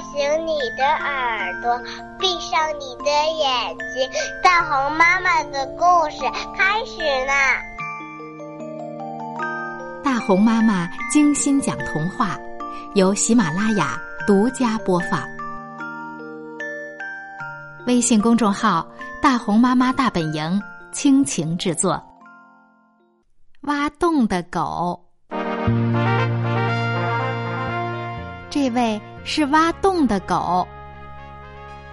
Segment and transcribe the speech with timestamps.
[0.00, 1.78] 醒你的耳朵，
[2.18, 4.08] 闭上你的眼睛。
[4.42, 6.18] 大红妈妈的故事
[6.56, 7.62] 开始啦！
[10.02, 12.38] 大红妈妈精心讲童话，
[12.94, 15.22] 由喜马拉雅独家播放。
[17.86, 18.86] 微信公众号
[19.20, 20.60] “大红妈妈大本营”
[20.92, 22.02] 倾情制作。
[23.62, 25.02] 挖洞的狗。
[28.50, 30.66] 这位是挖洞的狗，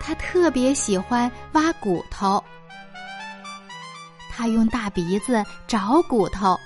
[0.00, 2.42] 它特别喜欢挖骨头。
[4.28, 6.58] 它用大鼻子找骨头，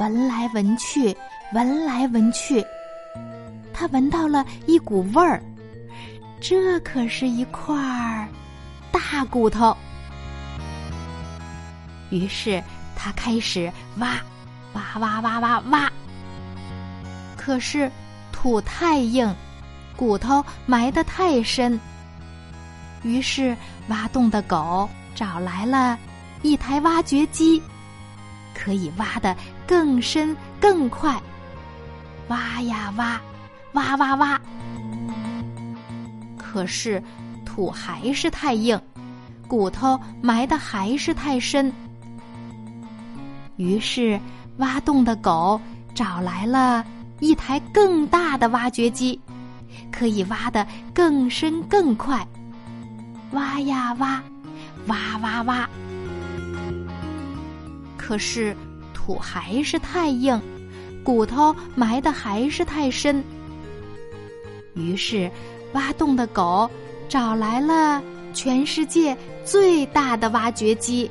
[0.00, 1.14] 闻来闻去，
[1.52, 2.64] 闻来闻去，
[3.74, 5.42] 它闻到了一股味儿，
[6.40, 8.26] 这可是一块儿
[8.90, 9.76] 大骨头。
[12.08, 12.64] 于是
[12.96, 14.14] 它开始挖，
[14.72, 15.92] 挖挖挖挖挖。
[17.36, 17.92] 可是。
[18.32, 19.34] 土太硬，
[19.96, 21.78] 骨头埋得太深。
[23.02, 23.56] 于是
[23.88, 25.98] 挖洞的狗找来了
[26.42, 27.62] 一台挖掘机，
[28.54, 29.34] 可以挖得
[29.66, 31.20] 更深更快。
[32.28, 33.20] 挖呀挖，
[33.72, 34.40] 挖挖挖。
[36.36, 37.02] 可是
[37.44, 38.80] 土还是太硬，
[39.48, 41.72] 骨头埋得还是太深。
[43.56, 44.20] 于是
[44.58, 45.60] 挖洞的狗
[45.94, 46.84] 找来了。
[47.18, 49.18] 一台更大的挖掘机，
[49.96, 52.26] 可以挖得更深更快。
[53.32, 54.22] 挖呀挖，
[54.86, 55.68] 挖挖挖。
[57.96, 58.54] 可是
[58.92, 60.40] 土还是太硬，
[61.02, 63.24] 骨头埋得还是太深。
[64.74, 65.30] 于是，
[65.72, 66.70] 挖洞的狗
[67.08, 68.02] 找来了
[68.34, 71.10] 全世界最大的挖掘机，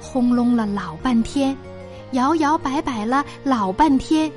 [0.00, 1.56] 轰隆了老半天。
[2.12, 4.30] 摇摇摆摆了老半天，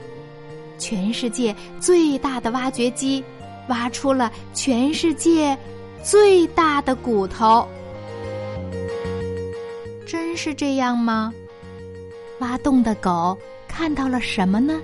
[0.79, 3.23] 全世界最大的挖掘机
[3.67, 5.55] 挖出了全世界
[6.01, 7.67] 最大的骨头。
[10.07, 11.31] 真是这样吗？
[12.39, 13.37] 挖洞的狗
[13.67, 14.79] 看到了什么呢？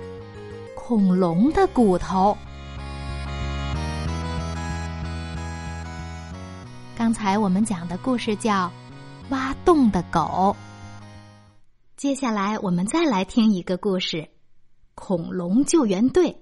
[0.74, 2.36] 恐龙的骨头。
[6.96, 8.66] 刚才我们讲的故事叫
[9.30, 10.54] 《挖洞的狗》。
[11.96, 14.28] 接下来，我们再来听一个故事：
[14.96, 16.34] 恐龙救援队。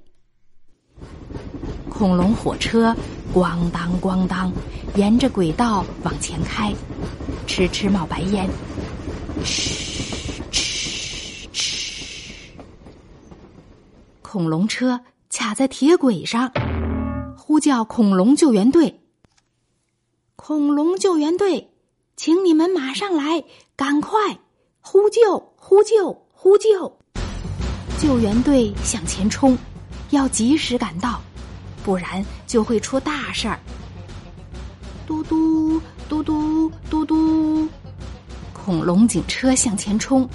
[1.90, 2.96] 恐龙火车
[3.34, 4.50] 咣当咣当，
[4.94, 6.72] 沿着轨道往前开，
[7.46, 8.48] 哧哧冒白烟，
[9.42, 12.60] 哧哧哧。
[14.22, 16.50] 恐龙车卡在铁轨上，
[17.36, 19.00] 呼叫恐龙救援队。
[20.36, 21.72] 恐龙救援队，
[22.16, 23.44] 请你们马上来，
[23.76, 24.38] 赶快！
[24.80, 25.52] 呼救！
[25.56, 26.26] 呼救！
[26.32, 26.98] 呼救！
[28.04, 29.56] 救援队向前冲，
[30.10, 31.22] 要及时赶到，
[31.82, 33.58] 不然就会出大事儿。
[35.06, 37.66] 嘟嘟嘟嘟嘟嘟，
[38.52, 40.28] 恐龙警车向前冲，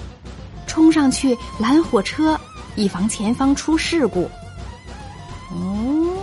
[0.65, 2.35] 冲上去拦火车，
[2.75, 4.27] 以防前方出事故。
[5.51, 6.17] 哦，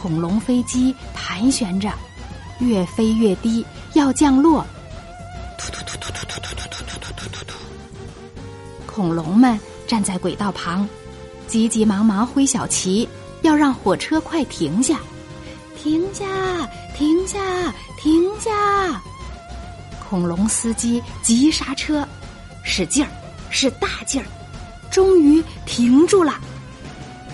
[0.00, 1.92] 恐龙飞机盘旋着。
[2.60, 3.62] 越飞越低，
[3.92, 4.66] 要降落。
[8.96, 10.88] 恐龙们站在轨道旁，
[11.46, 13.06] 急急忙忙挥小旗，
[13.42, 14.98] 要让火车快停下！
[15.76, 16.24] 停下！
[16.96, 17.38] 停下！
[17.98, 19.02] 停下！
[20.08, 22.08] 恐龙司机急刹车，
[22.64, 23.10] 使劲儿，
[23.50, 24.24] 使大劲儿，
[24.90, 26.40] 终于停住了。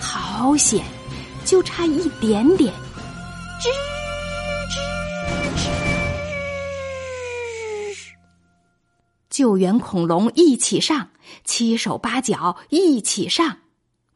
[0.01, 0.85] 好险，
[1.45, 2.75] 就差一点点。
[3.61, 3.92] 吱。
[9.43, 11.09] 救援恐龙一起上，
[11.43, 13.57] 七手八脚一起上，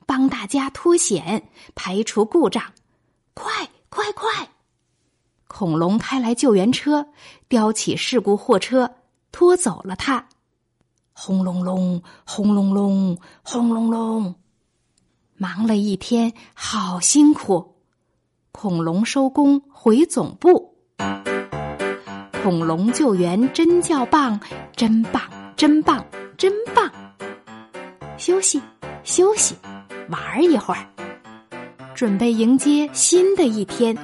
[0.07, 2.63] 帮大家脱险，排除故障。
[3.35, 4.31] 快快快！
[5.49, 7.09] 恐龙开来救援车，
[7.49, 8.99] 叼起事故货车，
[9.33, 10.29] 拖走了它。
[11.13, 14.37] 轰隆隆，轰隆隆，轰隆隆，
[15.35, 17.75] 忙了一天，好辛苦。
[18.53, 20.76] 恐龙收工回总部。
[22.47, 24.39] 恐龙救援真叫棒，
[24.77, 25.21] 真棒，
[25.57, 26.07] 真棒，
[26.39, 26.89] 真棒！
[28.17, 28.63] 休息，
[29.03, 29.57] 休息，
[30.09, 30.87] 玩一会儿，
[31.93, 33.97] 准备迎接新的一天。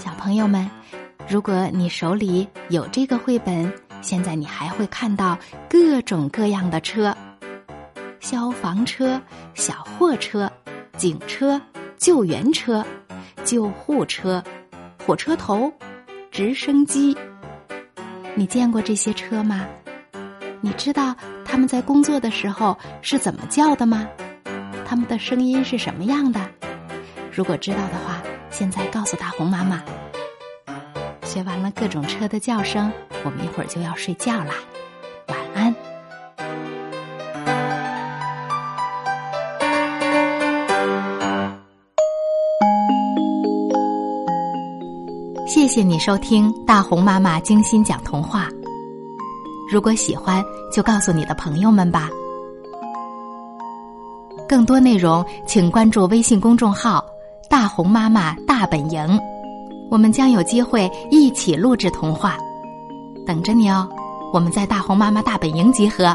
[0.00, 0.68] 小朋友们，
[1.28, 3.72] 如果你手里有这个绘本，
[4.02, 5.38] 现在你还会看到
[5.70, 7.16] 各种各样的车：
[8.18, 9.22] 消防车、
[9.54, 10.50] 小货车、
[10.96, 11.62] 警车。
[11.98, 12.84] 救援车、
[13.44, 14.42] 救护车、
[15.04, 15.72] 火车头、
[16.30, 17.16] 直升机。
[18.34, 19.66] 你见过这些车吗？
[20.60, 21.14] 你知道
[21.44, 24.08] 他们在工作的时候是怎么叫的吗？
[24.86, 26.40] 他们的声音是什么样的？
[27.32, 29.82] 如果知道的话，现在告诉大红妈妈。
[31.24, 32.90] 学完了各种车的叫声，
[33.24, 34.54] 我们一会儿就要睡觉啦，
[45.56, 48.46] 谢谢你收听大红妈妈精心讲童话。
[49.72, 52.10] 如果喜欢，就告诉你的朋友们吧。
[54.46, 57.02] 更多内容，请关注微信公众号
[57.48, 59.18] “大红妈妈大本营”，
[59.90, 62.36] 我们将有机会一起录制童话，
[63.26, 63.88] 等着你哦。
[64.34, 66.14] 我们在大红妈妈大本营集合。